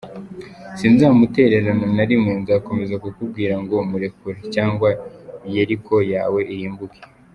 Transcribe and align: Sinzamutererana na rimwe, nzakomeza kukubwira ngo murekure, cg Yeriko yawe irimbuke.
Sinzamutererana 0.77 1.87
na 1.97 2.03
rimwe, 2.09 2.31
nzakomeza 2.41 2.95
kukubwira 3.03 3.53
ngo 3.63 3.75
murekure, 3.89 4.39
cg 4.53 4.79
Yeriko 5.53 5.95
yawe 6.13 6.41
irimbuke. 6.53 7.01